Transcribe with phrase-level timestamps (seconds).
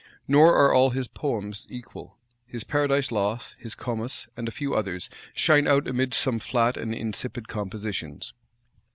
[0.27, 2.17] Nor are all his poems equal:
[2.47, 6.95] his Paradise Lost, his Comus, and a few others, shine out amidst some flat and
[6.95, 8.33] insipid compositions.